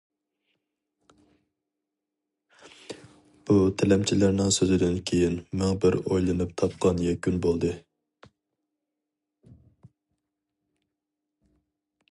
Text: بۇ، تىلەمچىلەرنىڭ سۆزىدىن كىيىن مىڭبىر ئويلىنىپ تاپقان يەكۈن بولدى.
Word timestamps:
بۇ، 3.49 3.57
تىلەمچىلەرنىڭ 3.81 4.49
سۆزىدىن 4.57 4.97
كىيىن 5.11 5.37
مىڭبىر 5.61 5.99
ئويلىنىپ 6.01 6.57
تاپقان 6.63 7.05
يەكۈن 7.11 7.41
بولدى. 7.47 7.77